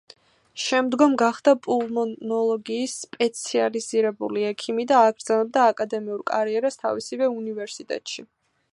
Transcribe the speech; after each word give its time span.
შემდგომ 0.61 1.11
გახდა 1.21 1.53
პულმონოლოგიის 1.65 2.95
სპეციალიზირებული 3.03 4.47
ექიმი 4.53 4.89
და 4.93 5.05
აგრძელებდა 5.11 5.69
აკადემიურ 5.75 6.25
კარიერას 6.35 6.85
თავისივე 6.85 7.33
უნივერსიტეტში. 7.37 8.31